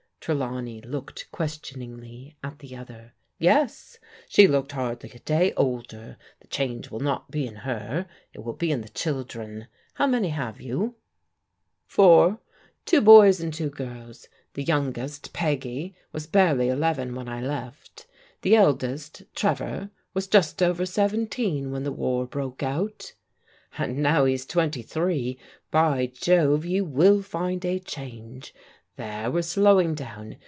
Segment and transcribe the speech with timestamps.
[0.23, 3.97] Trelawney looked questioningly at the other." Yes.
[4.29, 6.15] She looked scarcely a day older.
[6.41, 8.07] The change win not be in her.
[8.31, 9.65] It will be in the children.
[9.97, 12.39] Honv iivmkj have you?" IQ PRODIGAL DAUGHTERS "Four.
[12.85, 14.27] Two boys and two girls.
[14.53, 18.05] The youngest, Peggyj was barely eleven when I left.
[18.43, 23.11] The eldest, Trevor, was just over seventeen when the war broke out"
[23.75, 25.39] "And now he's twenty three.
[25.71, 28.53] By Jove, you will find a change.
[28.97, 30.35] There, we're slowing down.